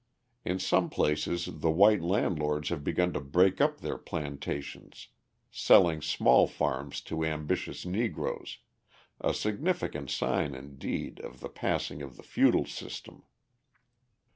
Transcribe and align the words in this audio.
In 0.43 0.57
some 0.57 0.89
places 0.89 1.45
the 1.45 1.69
white 1.69 2.01
landlords 2.01 2.69
have 2.69 2.83
begun 2.83 3.13
to 3.13 3.19
break 3.21 3.61
up 3.61 3.81
their 3.81 3.99
plantations, 3.99 5.09
selling 5.51 6.01
small 6.01 6.47
farms 6.47 7.01
to 7.01 7.23
ambitious 7.23 7.85
Negroes 7.85 8.57
a 9.19 9.31
significant 9.31 10.09
sign, 10.09 10.55
indeed, 10.55 11.19
of 11.19 11.39
the 11.39 11.49
passing 11.49 12.01
of 12.01 12.17
the 12.17 12.23
feudal 12.23 12.65
system. 12.65 13.21